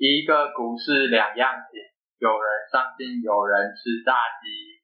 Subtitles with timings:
[0.00, 1.80] 一个股市两样情，
[2.20, 4.78] 有人伤心，有人吃炸鸡。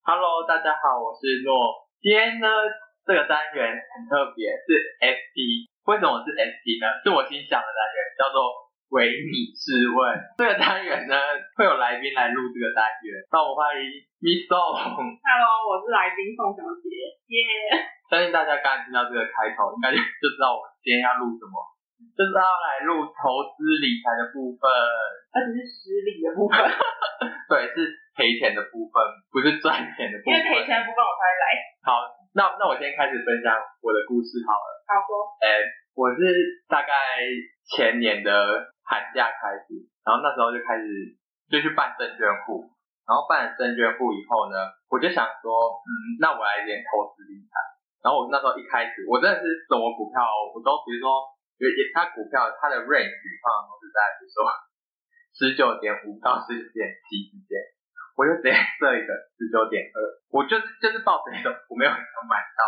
[0.00, 1.84] Hello，大家好，我是诺。
[2.00, 2.48] 今天呢，
[3.04, 5.68] 这个单元很特别，是 SP。
[5.84, 6.88] 为什么是 SP 呢？
[7.04, 8.40] 是我新想的单元，叫做
[8.90, 9.98] “唯你是问”。
[10.34, 11.14] 这个单元呢，
[11.54, 13.22] 会有来宾来录这个单元。
[13.30, 13.86] 让我欢迎
[14.18, 14.98] Miss Song。
[14.98, 16.90] Hello，我是来宾宋小姐。
[17.30, 17.86] 耶、yeah！
[18.10, 21.54] 相信大家刚才听到这个开头，应该就知道我今天要录什么，
[22.18, 24.66] 就是要来录投资理财的部分，
[25.30, 26.58] 而且是实理的部分。
[27.46, 27.86] 对，是
[28.18, 28.98] 赔钱的部分，
[29.30, 30.34] 不是赚钱的部分。
[30.34, 31.44] 因为赔钱的部分我才来。
[31.86, 33.54] 好，那那我先开始分享
[33.86, 34.82] 我的故事好了。
[34.90, 35.30] 好说。
[35.46, 35.78] 哎。
[35.90, 36.22] 我是
[36.70, 36.94] 大概
[37.70, 38.30] 前年的
[38.82, 40.86] 寒假开始，然后那时候就开始
[41.50, 42.66] 就去办证券户，
[43.06, 44.56] 然后办了证券户以后呢，
[44.90, 45.48] 我就想说，
[45.86, 47.54] 嗯，那我来点投资理财。
[48.00, 50.18] 然后我那时候一开始，我真的是什么股票，
[50.50, 51.20] 我都比如说，
[51.60, 54.36] 也也它股票它的 range 通常都是在比如说
[55.36, 57.54] 十九点五到十九点七之间，
[58.16, 59.96] 我就直接设一个十九点二，
[60.32, 62.60] 我就是就是抱着一种我没有买到。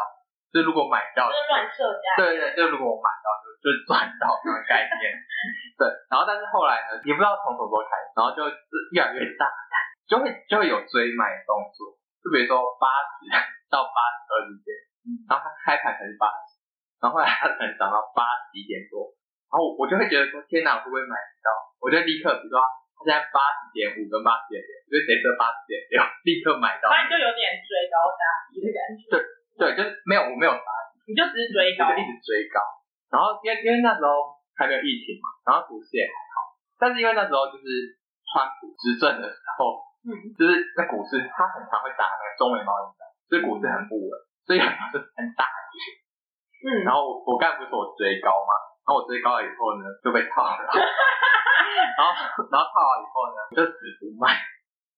[0.52, 2.06] 就如果买到，就是乱设价。
[2.20, 3.28] 对对，就如果我买到，
[3.62, 5.02] 就就赚到那个概念。
[5.78, 8.58] 对，然后但是后来呢，也不知道从什么时候开始，然后就是
[8.90, 9.46] 越来越大，
[10.10, 11.94] 就会就会有追买的动作。
[12.18, 13.30] 就比如说八十
[13.70, 14.74] 到八十二之间，
[15.30, 16.58] 然后它开盘才是八十，
[16.98, 19.14] 然后后来它可能涨到八十一点多，
[19.50, 21.48] 然后我就会觉得说，天哪，我会不会买不到？
[21.82, 26.90] 我就立刻，比如说它现在八十点五跟八十点六，就直接设八十点六， 立刻买到。
[26.90, 29.02] 那你就有点追高杀低的感觉。
[29.10, 29.16] 对。
[29.52, 30.66] 对，就是没有，我没有杀
[31.06, 32.58] 你就只是追高，就一直追高。
[33.12, 36.56] 然后因为因为那时候还没有疫情嘛，然后股市也还好。
[36.80, 37.64] 但是因为那时候就是
[38.24, 44.10] 川普执政的时候，嗯，就是那股市他很常会打那个中美贸易战，所以股市很不稳，
[44.48, 45.76] 所以很是很大跌。
[46.64, 48.52] 嗯，然后我我刚才不是说我追高嘛，
[48.82, 52.08] 然后我追高了以后呢就被套了， 然后
[52.48, 54.40] 然后套了以后呢就死不卖。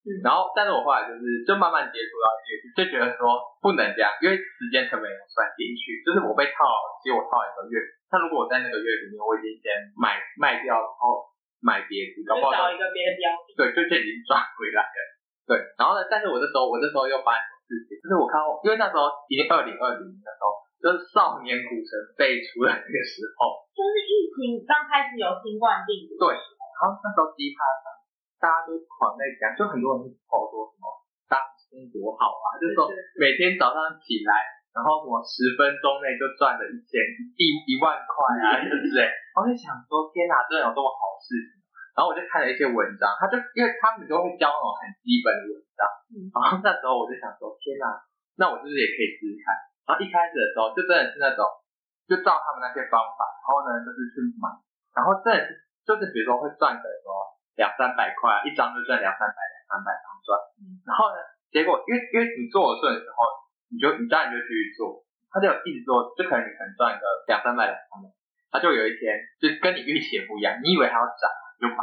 [0.04, 6.04] 嗯、然后，但是我后来就是就慢慢接触到这个，就觉得说不能这样，因为时间成本也算进去。
[6.04, 7.80] 就是我被套了，其实我套了一个月。
[8.12, 11.24] 那如果我在那个月里面，我已经先买卖掉，然后
[11.64, 14.98] 买别的，搞不好找一个别的标的，对，就就已经赚回来了。
[15.48, 17.96] 对，然后呢，但是我这时候，我这时候又发生什么事情？
[18.04, 20.52] 就是我看到，因为那时候已经二零二零年的时候，
[20.84, 26.20] 就是少年股神辈出的那个时候，就是疫情刚开始有新冠病毒。
[26.28, 27.64] 对，然后那时候第一趴
[28.44, 30.84] 大家都狂在讲，就很多人跑说什么
[31.32, 32.84] 当冲多好啊，就是说
[33.16, 34.36] 每天早上起来，
[34.76, 37.00] 然后什么十分钟内就赚了一千
[37.40, 38.12] 一一万块
[38.44, 39.08] 啊， 对不对？
[39.32, 41.64] 我就想说，天哪，真的有这么好的事情？
[41.96, 45.80] 然后我就看了一些文章，他就因为他们都会教那种很基本的文章，
[46.36, 47.88] 然后那时候我就想说，天哪，
[48.36, 49.56] 那我是不是也可以试试看？
[49.88, 51.48] 然后一开始的时候，就真的是那种，
[52.04, 54.52] 就照他们那些方法，然后呢，就是去买，
[54.92, 57.32] 然后真的是就是比如说会赚的说。
[57.56, 60.34] 两三百块，一张就赚两三百，两三百张赚。
[60.58, 61.18] 嗯、然后呢，
[61.50, 63.24] 结果因为因为你做的顺的时候，
[63.70, 68.10] 你就你当然就继续做，他就一直做，就可能你可能赚个两三百两三百，
[68.50, 71.26] 他就有一天就跟你预期也不一样，你以为它要涨
[71.58, 71.82] 你就买，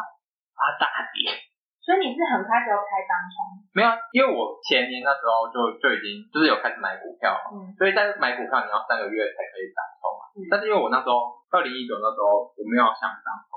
[0.56, 1.50] 它大跌。
[1.81, 3.58] 所以你是很开始要开当冲？
[3.74, 10.22] 没有，因为我前年那时候就就已经就是有开始买股票，嗯，所以但是买股票你要三个月才可以当冲嘛。
[10.38, 13.50] 嗯、但是因为我那时候二零一九那时候我没有想当冲。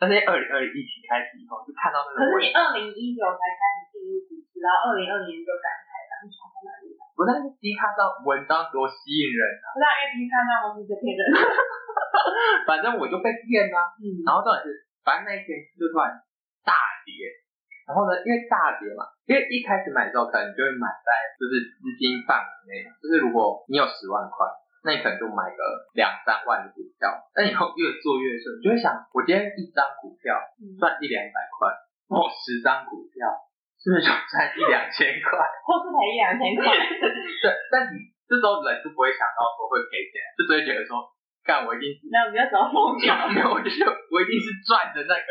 [0.00, 2.24] 但是二零二零疫情开始以后，就看到那个。
[2.24, 6.96] 可是你二零一九才开始进入股市，然后二零二零年就敢开当冲在哪里？
[7.12, 9.76] 不但是 D 卡上文章多吸引人啊！
[9.76, 11.20] 不是因为 D 卡上都是这骗人。
[12.64, 14.24] 反正我就被骗了，嗯。
[14.24, 16.16] 然后重点是，反正那一天就突然
[16.64, 16.72] 大
[17.04, 17.12] 跌，
[17.84, 24.48] 然后呢，因为大跌嘛，因为一开始买的时候可能就会买在就是资金范围内，就是如果你有十万块。
[24.82, 25.60] 那你可能就买个
[25.92, 30.32] 两三万的股票，那以后越做越顺，你就会想，我今天一张股票
[30.80, 31.68] 赚一两百块，
[32.08, 33.28] 我十张股票
[33.76, 35.36] 是不是就赚一两千块，
[35.68, 36.64] 或是赔一两千块？
[36.72, 41.04] 对，但你这时候人就不会想到说会赔钱，就只会觉得说，
[41.44, 45.28] 干我一定是，没有，你要找风险，没有，我就我一定是赚的那个。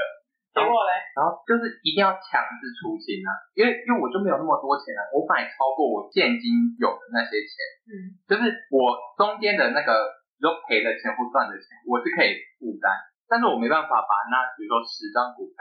[0.50, 7.54] 结果嘞，然后就是一定要强制出清啊，因为因为我就没有那么多钱啊，我买超过我现金有的那些钱，
[7.86, 7.94] 嗯，
[8.25, 9.92] 就是我中间的那个
[10.42, 12.90] 就赔的钱或赚的钱，我是可以负担，
[13.30, 15.57] 但是我没办法把那比如说十张股票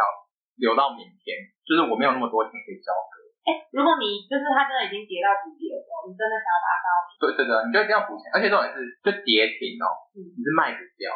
[0.57, 1.37] 留到明天，
[1.69, 3.21] 就是我没有那么多钱可以交割。
[3.45, 11.13] 哎，如果你就是它真的已经跌到谷底的时候，你真的想要把它倒闭，对对对，你就一定要补钱，而且重点是就跌停哦，嗯，你是卖不掉。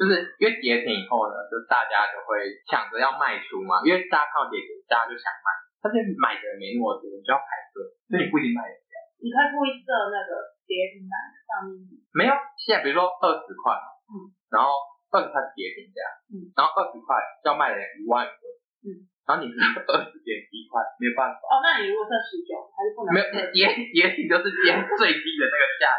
[0.00, 5.52] 就是因为跌停以后呢，就大家就会抢着要卖出嘛，因为大家看到跌停，大家就想卖，
[5.84, 8.96] 但是买的人没那么多，你就要排队，所以你不一定卖得掉。
[9.20, 11.12] 你可以故意设那个跌停板
[11.44, 12.00] 上面。
[12.16, 14.72] 没有，现在比如说二十块嘛，嗯，然后
[15.12, 16.00] 二十块是跌停价，
[16.32, 18.42] 嗯，然后二十块要卖的人一万个，
[18.88, 21.44] 嗯，然后你是二十点一块，没有办法。
[21.44, 23.12] 哦，那你如果设十九，还是不能？
[23.12, 25.92] 没有，跌跌停就是跌最低的那个价。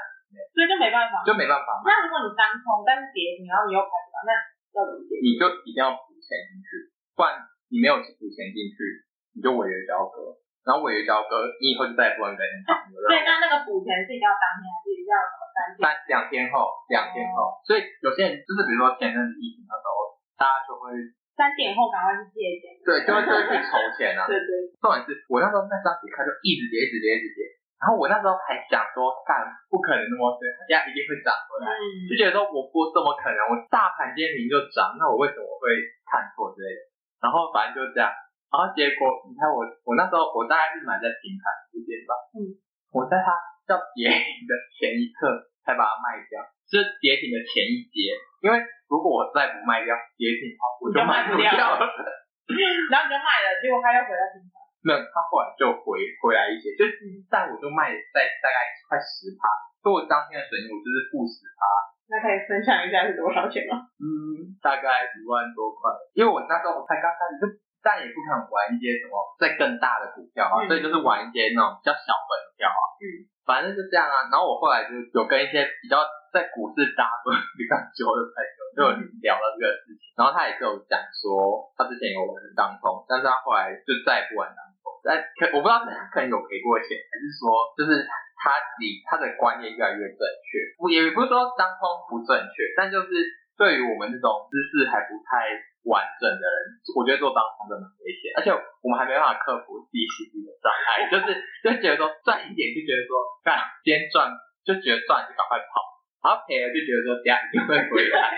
[0.53, 1.81] 所以就没办法，就没办法。
[1.83, 4.31] 那如果你当冲，但是跌停，然后你又排不到，那
[4.75, 5.19] 要怎么解？
[5.19, 7.39] 你就一定要补钱进去，不然
[7.71, 8.77] 你没有补钱进去，
[9.35, 10.39] 你就违约交割。
[10.61, 12.95] 然后违约交割，你以后就再也不能跟人讲了。
[13.09, 15.75] 对，那那个补钱是一定要当天，还是一定要什么三天？
[15.81, 17.57] 三两天后，两天后。
[17.65, 20.93] 所以有些人就是比如说前阵子疫情的时候，大家就会
[21.33, 22.77] 三点后赶快去借钱。
[22.85, 24.29] 对，就会就会去筹钱啊。
[24.29, 24.69] 对对。
[24.77, 27.41] 重点是我那时候那张纸开就一直跌，一直跌，一直跌。
[27.81, 29.41] 然后我那时候还想说，干
[29.73, 35.73] 不可能那么对，它家一定会涨回来，嗯、就觉得说我不怎么可能，我大盘今天明明就涨，那我为什么会
[36.05, 36.81] 看错之类的？
[37.17, 38.13] 然后反正就这样，
[38.53, 41.43] 然后结果你看我，我那时候我大概是买在平盘
[41.73, 42.53] 之间吧，嗯，
[42.93, 43.33] 我在它
[43.73, 45.25] 要跌停的前一刻
[45.65, 46.37] 才把它卖掉，
[46.69, 48.13] 就是跌停的前一节，
[48.45, 49.89] 因为如果我再不卖掉
[50.21, 51.81] 跌停的话，我就卖不掉了，
[52.93, 54.50] 然后你就卖了，结果它又回来平盘。
[54.81, 56.97] 那他后来就回回来一些，就是
[57.29, 58.57] 但我就卖在大概
[58.89, 59.45] 快十趴，
[59.81, 61.61] 所以我当天的损益我就是负十趴。
[62.11, 63.87] 那可以分享一下是多少钱吗？
[64.01, 67.45] 嗯，大概一万多块，因为我那时候我才刚开始，就
[67.79, 72.83] 但也不可能玩一些什么再更大的股票啊，嗯、所以就是玩一些那种比较小本票啊。
[72.99, 73.05] 嗯，
[73.47, 74.27] 反正就这样啊。
[74.27, 76.03] 然后我后来就有跟一些比较
[76.35, 78.81] 在股市打滚比较久的朋友，就
[79.23, 80.03] 聊了这个事情。
[80.11, 81.31] 嗯、然后他也是有讲说，
[81.79, 84.59] 他之前有玩当冲，但是他后来就再也不玩当。
[85.03, 88.05] 但可我不知道是他可能有赔过钱，还是说就是
[88.37, 90.49] 他理他的观念越来越正确。
[90.77, 93.09] 不也不是说当冲不正确，但就是
[93.57, 95.49] 对于我们这种知识还不太
[95.89, 96.57] 完整的人，
[96.93, 98.29] 我觉得做当冲真的很危险。
[98.37, 101.33] 而且我们还没办法克服自己心理的障碍，就是
[101.65, 104.29] 就觉得说赚一点就觉得说，干今天赚
[104.61, 105.81] 就觉得赚就赶快跑，
[106.21, 108.37] 然后赔了就觉得说这样一定会回来，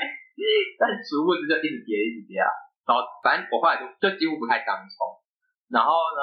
[0.79, 2.47] 但殊不知就一直跌一直跌啊。
[2.87, 4.95] 然后反正我后来就就几乎不太当冲，
[5.67, 6.21] 然后呢。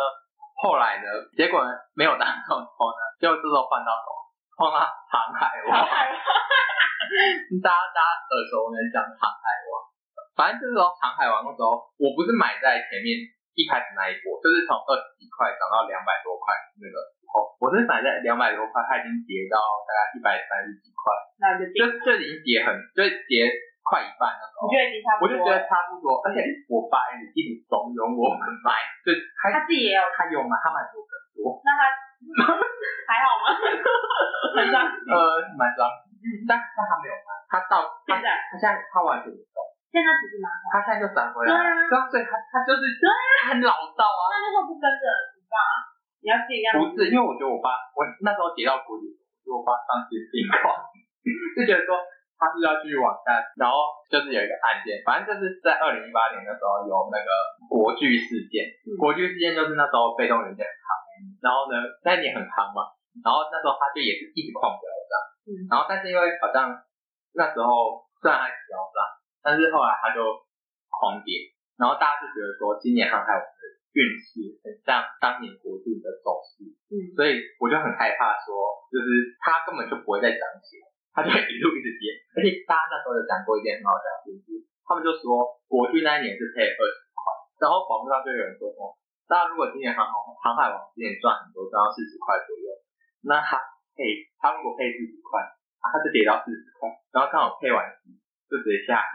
[0.60, 1.08] 后来呢？
[1.32, 1.72] 结果呢？
[1.96, 3.00] 没有当冲后呢？
[3.16, 4.12] 就这时候换到什么？
[4.60, 5.72] 换到航海王。
[7.64, 9.72] 大家大家耳熟能详航海王。
[10.36, 13.24] 反正这时候航海王的时候，我不是买在前面
[13.56, 19.56] 一开始那一波，就是从二十几块涨到两百多块那个时候，我是买在两百多块，它已经跌到
[19.88, 21.08] 大概一百三十几块，
[21.40, 23.48] 那就就就已经跌很，就跌。
[23.90, 26.38] 快一半那时候，我觉得已经差不多，我就觉得差不多，而且
[26.70, 31.58] 我爸一直怂恿我们买，就他他自己也有，他有买，他买多更多。
[31.66, 31.82] 那他
[33.10, 33.50] 还好吗？
[34.54, 35.10] 很伤心。
[35.10, 35.18] 呃，
[35.58, 39.58] 蛮伤心，但但他没有买，他到现在，他现在他完全不动。
[39.90, 41.58] 现在只是拿，他现在就转回来了。
[41.90, 42.82] 对啊，所以他他就是
[43.50, 44.22] 很老道啊。
[44.30, 45.04] 那那时候不跟着
[45.34, 45.56] 你爸，
[46.22, 46.78] 你要自己要。
[46.78, 49.10] 不是，因为我觉得我爸，我那时候跌到谷底，
[49.42, 50.70] 就我爸丧心病狂，
[51.58, 51.98] 就觉得说。
[52.40, 57.28] 他是要继续往下，然后就是有一个案件，反正就是在二零一八年的时候有那个
[57.68, 60.88] 国剧事件，嗯、国剧事件就是那时候被动元件很夯，
[61.44, 62.88] 然后呢那年很夯嘛，
[63.20, 65.12] 然后那时候他就也是一直狂飙涨，
[65.52, 66.72] 嗯、然后但是因为好像
[67.36, 68.98] 那时候虽然还是飙涨，
[69.44, 70.24] 但是后来他就
[70.88, 78.48] 狂跌，然后大家就觉得说今年航海王的运势很像当年国巨的走势，嗯，所以我就很害怕说，
[78.88, 80.88] 就是他根本就不会再涨起来。
[81.10, 84.46] 他就一路一直跌，而且大家那时候有讲过一件很好笑的故事，
[84.86, 87.18] 他们就说国巨那一年是配二十块，
[87.58, 88.94] 然后网络上就有人说说，
[89.26, 92.70] 大家如果今年航航航海王今年赚很多，赚到四十块左右，
[93.26, 93.58] 那他
[93.98, 95.42] 配他如果配四十块，
[95.82, 97.82] 他就跌到四十块，然后刚好配完
[98.46, 99.02] 就直接下。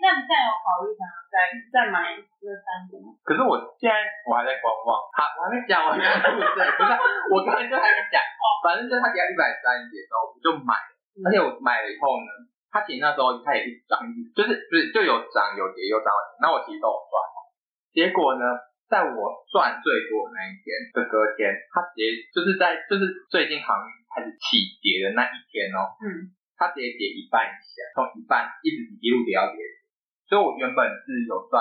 [0.00, 1.36] 那你现在有考虑想要再
[1.68, 3.12] 再买那三个吗？
[3.20, 6.90] 可是我现在我还在观望，他我还没讲完故事，不是，
[7.30, 10.72] 我刚才就还没讲，哦，反正就是他跌到一百三十几的时候，我就买
[11.20, 12.30] 而且我买了以后呢，
[12.72, 14.00] 他其实那时候他也一直涨，
[14.32, 17.12] 就是不是就有涨有跌有涨有跌，那我其实都有赚，
[17.92, 18.44] 结果呢，
[18.88, 19.20] 在我
[19.52, 20.64] 赚最多的那一天
[20.96, 29.60] 的隔天，他直接就是在就是最近航运开始起跌的那一天哦，嗯，他直接跌一半以下，从一半一直一路跌到跌。
[30.30, 31.58] 所以我原本是有赚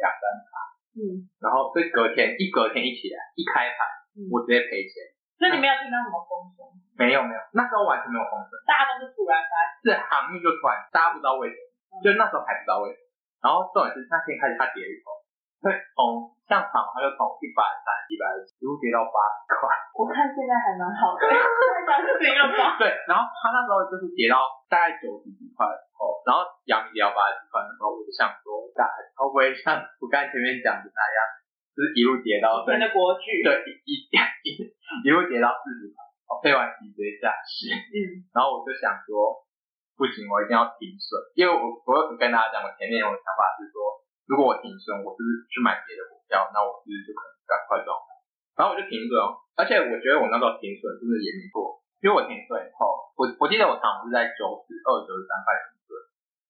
[0.00, 0.48] 两三趴，
[0.96, 3.84] 嗯，然后所以隔天一隔天一起来一开盘，
[4.16, 5.12] 嗯、我直接赔钱。
[5.36, 6.64] 所以你没有听到什么风声？
[6.96, 13.04] 没有没有，那时候完全没有风声，大家都是突然发现，是航运就突然，大家不知道为什么，嗯、就那时候还不知道为什么。
[13.44, 15.12] 然后重点是那天开始它跌一头，
[15.60, 19.66] 会从像场，它就从一百三、一百二一路跌到八十块。
[19.96, 22.78] 我看现在还蛮好的，现在涨停了吧？
[22.78, 25.56] 对，然后它那时候就是跌到大概九十几块。
[25.56, 31.18] 块的时候，然后阳明也要八十几块的时候，我就想说，大概会不会像我刚才前面讲的那样，
[31.72, 34.12] 就是一路跌到真的国巨，对，一一
[35.00, 39.32] 一路跌到四十块，我配完息直接下市，嗯，然后我就想说，
[39.96, 43.80] 不行，我一定要停损，因为我我跟大家讲，我前面有个想法是说，
[44.26, 47.94] 如果我停损，我是不是去买别的股票，那我是不是就可能赶快赚？
[48.58, 49.14] 然后我就停损，
[49.54, 51.78] 而且我觉得我那时候停损真的也没错。
[52.04, 55.90] 因为我停损以后，我我记得我常常是在九十二、九十三块停损，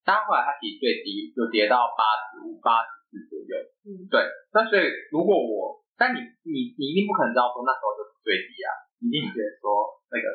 [0.03, 3.55] 但后来它其实最低就跌到八十五、八十四左右。
[3.87, 4.27] 嗯，对。
[4.51, 4.83] 那所以
[5.15, 10.27] 如果我，但你你你一定不可能知道说那时候就是最低啊，你一定觉得说那个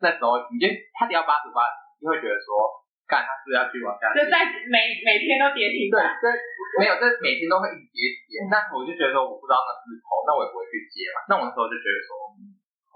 [0.00, 1.60] 那时候你就它跌到八十八，
[1.98, 2.48] 你会觉得说，
[3.10, 5.90] 看它是要去往下跌，就在每每天都跌停。
[5.90, 6.30] 对，这
[6.78, 7.98] 没有，这每天都会一直跌
[8.30, 8.46] 跌。
[8.46, 11.26] 那我就觉得说，我不知道那是头，那我也不会去接嘛。
[11.26, 12.10] 那我那时候就觉得说，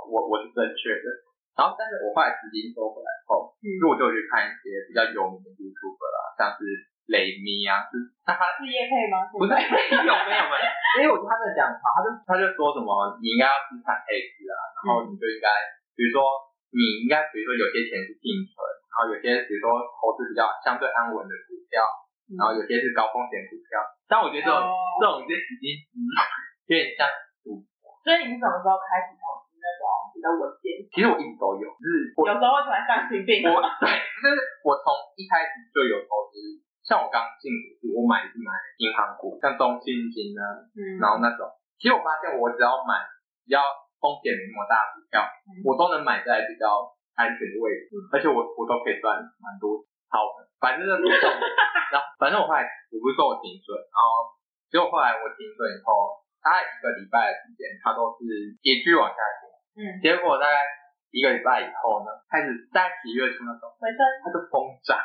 [0.06, 1.10] 我我是正确的。
[1.54, 6.66] 然后，但是我后来资金收回来后，嗯，就我就去看一些比较有名的 YouTuber 啦，像是
[7.06, 7.94] 雷米啊，是
[8.26, 9.30] 他是业配吗？
[9.30, 9.62] 不是，没
[10.02, 10.66] 有没有没有，
[10.98, 12.90] 因为我觉得他在讲话，他就他就说什么，
[13.22, 15.46] 你应该要资产配置啊，然后你就应该，
[15.94, 16.26] 比如说
[16.74, 18.58] 你应该，比如说有些钱是定存，
[18.94, 21.82] 然后有些比如说投资比较相对安稳的股票，
[22.38, 25.98] 然后有些是高风险股票，但我觉得这种、哦、这种这已经嗯
[26.70, 27.10] 有点像
[27.42, 27.98] 赌博。
[28.06, 29.84] 所以你什么时候开始投资那种？
[30.14, 33.44] 比较稳健，其实我一直都有，就是有时候会突然丧心病。
[33.44, 36.38] 我对，就是我从一开始就有投资，
[36.86, 38.48] 像我刚进股市，我买是买
[38.80, 41.44] 银行股，像中信金啊，嗯，然后那种，
[41.76, 43.04] 其实我发现我只要买
[43.44, 43.60] 比较
[44.00, 46.72] 风险没那么大的股票，嗯，我都能买在比较
[47.14, 49.78] 安全的位置，嗯，而且我我都可以赚蛮多
[50.10, 51.24] 好的，反正不重
[51.92, 54.06] 然后反正我后来我不是说我停损，然后
[54.70, 58.26] 结果后来我停损以后，大概一个礼拜的时间，它都是
[58.62, 59.42] 一续往下跌。
[59.74, 60.62] 嗯，结果大概
[61.14, 64.98] 一个礼拜以后呢，开始在几月初那种，回升，它就疯涨，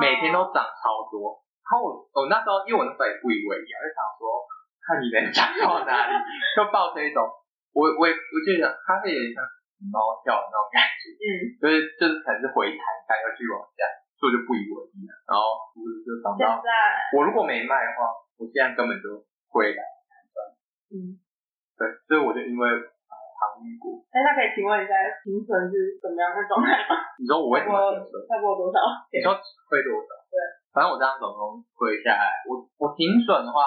[0.00, 1.40] 每天都涨超多。
[1.64, 4.24] 然后我我那时候，因为我那时候也不以为意，我就想说，
[4.82, 6.12] 看你能涨到哪里，
[6.56, 7.22] 就抱着一种，
[7.72, 9.38] 我我我就想它是有点像
[9.88, 13.80] 猫跳的那种感觉，嗯，所以就是可能是回弹，它要继续往下，
[14.20, 15.12] 所以就不以为意了。
[15.24, 16.60] 然后就涨到，
[17.16, 19.80] 我如果没卖的话，我现在根本就回来
[20.92, 21.16] 嗯，
[21.80, 22.66] 对，所以我就因为。
[23.40, 24.92] 航运股，哎，那可以请问一下，
[25.24, 26.92] 停损是怎么样的状态吗？
[27.16, 28.12] 你说我为什么停损？
[28.28, 28.76] 差不多多少？
[29.08, 29.32] 你说
[29.64, 30.12] 亏多少？
[30.28, 30.36] 对，
[30.76, 33.64] 反正我这样总共亏下来，我我停损的话，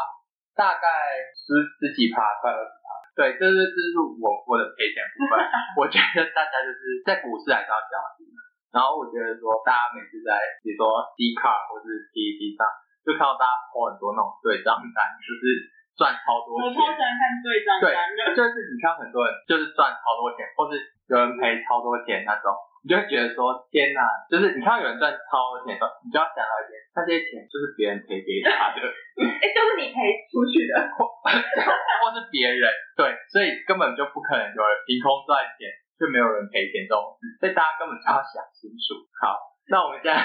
[0.54, 0.86] 大概
[1.34, 2.83] 十十几趴，快二十趴。
[3.14, 5.38] 对，这是这是我我的赔钱部分。
[5.78, 8.38] 我觉得大家就是在股市还是要小心的。
[8.74, 10.34] 然后我觉得说，大家每次在
[10.66, 12.66] 比如说 D 卡或是 PTT 上，
[13.06, 15.74] 就看到大家抛很多那种对账单，就是。
[15.94, 20.74] 赚超多钱，我超喜欢看对账单的，就是你看很多人就是赚超多钱，或是
[21.06, 22.50] 有人赔超多钱那种，
[22.84, 28.84] 你就会觉得说天哪，就是你看到有人赚超多钱的时候，你就要想到一点，那些钱就是别人赔给他的，
[29.24, 29.98] 哎，就是你赔
[30.28, 32.68] 出去的，或 或是别人，
[33.00, 39.00] 对，所以根本就不可能有人凭空赚钱，却没有人赔钱这种事，所以大家根本就要想清楚。
[39.24, 39.56] 好。
[39.72, 40.20] 那我们现在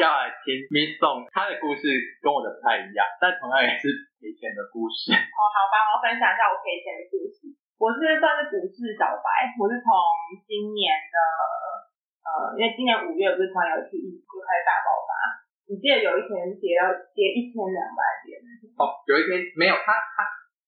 [0.00, 1.84] 要来听 Miss Song，她的故事
[2.24, 3.84] 跟我的不太一样，但同样也是
[4.16, 5.12] 赔钱的故事。
[5.12, 7.52] 哦，好吧，我要分享一下我赔钱的故事。
[7.76, 9.92] 我是算是股市小白，我是从
[10.48, 11.16] 今年的
[12.28, 15.12] 呃，因为今年五月不是突然有一次疫情就开始大爆发，
[15.64, 18.36] 你记得有一天跌到跌一千两百点？
[18.76, 20.22] 哦，有一天没有，他他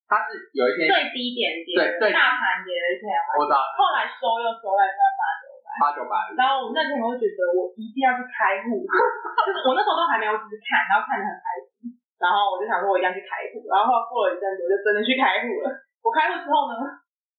[0.08, 5.68] 他是有一天最低点跌，对，大盘跌了一千两百，我知道，后来收又收在在八九百。
[5.80, 8.82] 八九百，然后我那天我就觉得我一定要去开户，
[9.46, 15.70] 就是我那时候都还没有，只是看，然后看得很开心，然后我就想说我一定要去开户，然后过了一阵子我就真的去开户了。
[16.02, 16.74] 我开户之后呢，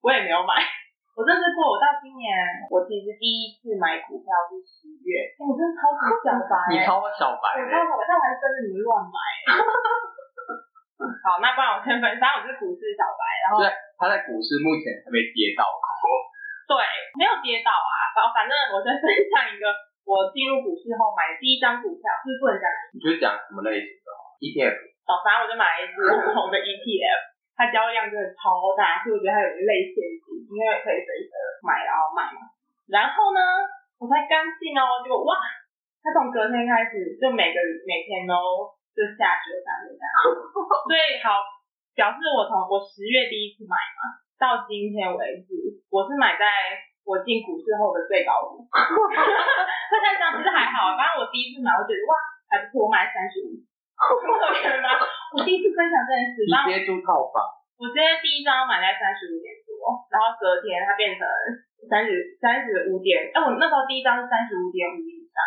[0.00, 0.64] 我也没有买，
[1.12, 2.32] 我真的是过我到今年，
[2.72, 9.20] 我其实第一次买股票是十月，欸、我真的超级小白，你超小白，我超小白，但我还是跟着你们乱买。
[11.20, 13.68] 好，那不然我先分享，我是股市小白，然后对，
[14.00, 15.84] 他在股市目前还没跌到过。
[16.72, 16.80] 对，
[17.20, 17.92] 没有跌到啊。
[18.16, 19.68] 然后反正我再分享一个，
[20.08, 22.64] 我进入股市后买的第一张股票，是不是不能讲？
[22.96, 24.08] 你就讲什么类型的
[24.40, 24.96] ？ETF。
[25.04, 27.31] 哦，反正我就买了一只很红的 ETF，
[27.62, 31.30] 它交易量真的超大，所以我觉得它有一类陷阱，因为可以随时
[31.62, 32.50] 买然后卖嘛。
[32.90, 33.38] 然后呢，
[34.02, 35.38] 我才刚进哦，结果哇，
[36.02, 41.38] 它从隔天开始就每个每天都就下跌三个点，所以好
[41.94, 44.18] 表示我从我十月第一次买嘛。
[44.42, 45.54] 到今天为止，
[45.86, 46.42] 我是买在
[47.06, 48.58] 我进股市后的最高点。
[48.66, 52.12] 大家这样其实还好，反正我第一次买，我觉得哇
[52.50, 53.54] 还不错，我买三十五。
[54.02, 54.98] 可怜吗？
[55.32, 56.42] 我第一次分享这件事。
[56.42, 57.38] 直接租套房。
[57.78, 61.22] 我直接第一张买在三十五点多，然后隔天它变成
[61.90, 65.38] 三十三十五点，哎，我那时候第一张是三十五点五以上，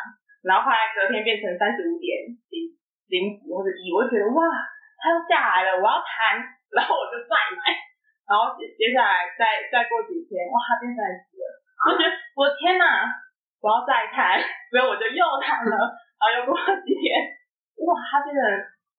[0.43, 2.75] 然后后来隔天变成三十五点零
[3.07, 4.43] 零几或者一，我就觉得哇，
[4.99, 6.43] 它又下来了，我要弹，
[6.75, 7.71] 然后我就再买，
[8.27, 11.45] 然后接接下来再再过几天，哇，它变三十了，
[11.87, 13.07] 我觉得 我的天哪，
[13.63, 15.71] 我要再弹，所以我就又弹了，
[16.19, 17.15] 然后又过了几天，
[17.83, 18.41] 哇，它变成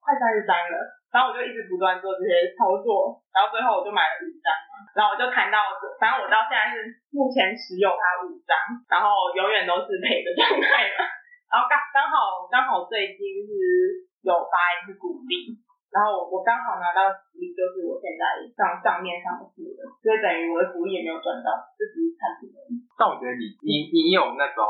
[0.02, 0.76] 快三十张了，
[1.09, 4.52] 然后我就一直不断做这些操作，然后最后我就买了五张。
[4.97, 5.61] 然后我就谈到，
[6.00, 8.56] 反正我到现在是目前持有它五张，
[8.88, 11.04] 然后永远都是赔的状态嘛。
[11.52, 13.52] 然后刚刚好刚好最近是
[14.25, 15.52] 有发一次股利，
[15.92, 22.33] 然后我刚好拿到福利，就是我现在账账面上付的，所以等于我的福利也没有赚到，就只是看。
[22.97, 24.64] 但我觉得你你你有那种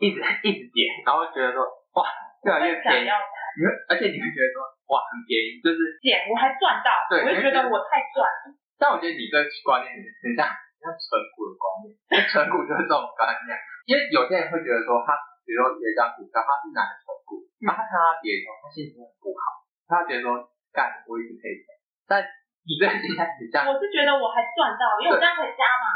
[0.00, 1.60] 一直一直点，然后觉得说
[2.00, 2.08] 哇
[2.44, 8.54] 越来越便宜，你会而且你会觉得说哇很便宜，就是点我还赚到，对，我就觉得我太赚了。
[8.78, 11.90] 但我觉得你这个观念很像很像存股的观念，
[12.30, 13.50] 存股就是这种观念。
[13.88, 21.74] 因为有些人会觉得说，他比如说有一张股票，他是拿来存股，然后他看他跌的时候，他心情很不好，他觉得说，干，我一直赔钱。
[22.06, 22.20] 但
[22.68, 25.88] 你这个心态很像，我是觉得我还赚到，因为我这样可以加码。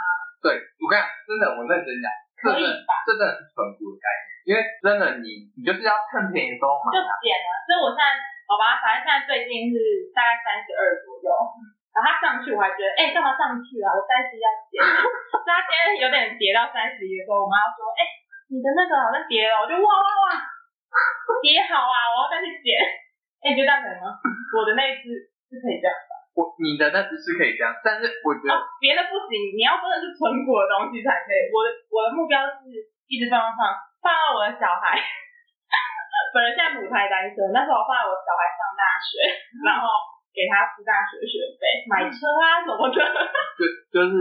[0.42, 2.90] 对，我跟你讲，真的，我认真讲，可以吧？
[3.06, 6.94] 这真的是存股的概念，因为真的你你就是要趁便宜的时候买。
[6.94, 8.14] 就减了，所以我现在
[8.46, 9.76] 好吧，反正现在最近是
[10.12, 11.28] 大概三十二左右。
[11.92, 13.92] 然后它上去，我还觉得，哎、欸，干嘛上去啊？
[13.92, 14.80] 我三十一要减。
[14.80, 18.10] 所 以他今天有点跌到三十一的时候，我妈说，哎、欸，
[18.48, 20.26] 你的那个好像跌了，我就哇哇哇，
[21.44, 22.80] 跌好啊，我要再去减。
[23.44, 24.08] 哎、欸，你觉得可以吗？
[24.56, 25.12] 我的那只
[25.52, 26.10] 是可以这样的。
[26.32, 31.52] 我你的那只是可以这样，但是我觉得别、哦、的不行，你要真的是纯股的东西才可以。
[31.52, 32.72] 我的我的目标是
[33.04, 33.68] 一直放放放
[34.10, 34.98] 到我的小孩。
[36.34, 39.22] 本人现在母胎单身，那时候我放在我小孩上大学，
[39.62, 39.86] 然后。
[40.32, 42.96] 给他付大学学费，买车啊什么的。
[43.52, 44.16] 就就是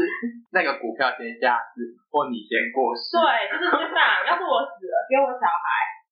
[0.52, 3.16] 那个股票先下市，或你先过世。
[3.16, 4.20] 对，就是这样。
[4.28, 5.64] 要是我死了，给我小孩；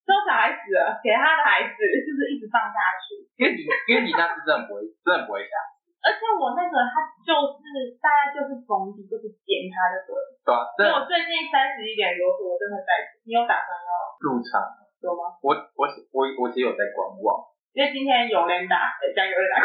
[0.08, 1.76] 之后小孩死了，给他的孩子，
[2.08, 3.20] 就是一直放下去。
[3.36, 5.52] 因为你，因为你那是真的不会，真的不会下。
[6.00, 10.16] 而且我那个他就是大概就是逢低就是捡他的对。
[10.48, 10.64] 对啊。
[10.76, 13.92] 所以我最近三十一点多，我真的在，你有打算要
[14.24, 14.64] 入场？
[15.00, 15.32] 有吗？
[15.40, 17.48] 我我我我其实有在观望。
[17.72, 19.62] 因为今天有人打，加有人打，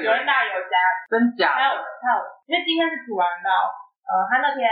[0.00, 0.74] 有人打有加，
[1.06, 1.52] 真假？
[1.52, 2.18] 还有还有，
[2.48, 3.70] 因为今天是突然到，
[4.08, 4.66] 呃，他那天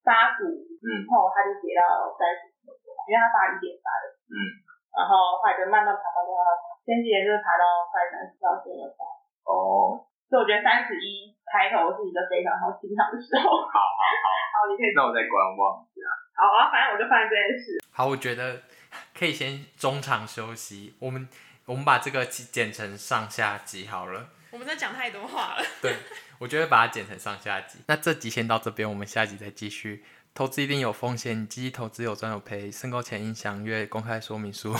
[0.00, 0.48] 发股
[0.80, 2.72] 之后，他就跌到三十多，
[3.06, 4.34] 因为他发一点八的，嗯，
[4.96, 6.50] 然后后来就慢慢爬到多少？
[6.88, 9.00] 前几天就是爬到快三十到现在。
[9.46, 13.44] 哦，所以我觉得三十一开头是一个非常好进场的时候。
[13.44, 14.90] 好好好，好，你可以。
[14.94, 16.02] 那我再观望一下。
[16.34, 17.78] 好啊，反正我就发现这件事。
[17.90, 18.62] 好，我觉得
[19.16, 21.28] 可以先中场休息，我们。
[21.66, 24.28] 我们把这个剪成上下集好了。
[24.52, 25.64] 我们在讲太多话了。
[25.82, 25.96] 对，
[26.38, 27.80] 我觉得把它剪成上下集。
[27.88, 30.04] 那这集先到这边，我们下集再继续。
[30.32, 34.76] 投资一定有风险，基金投资有赚有赔，申购前应详阅公开说明书。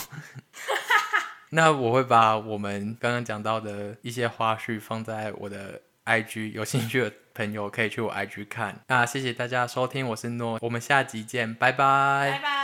[1.57, 8.79] 那我会把我们刚刚讲到的一些花絮放在我的 IG，有兴趣的朋友可以去我 IG 看。
[8.89, 12.31] 那谢谢大家收听，我是诺，我们下集见，拜拜。
[12.33, 12.56] 拜拜。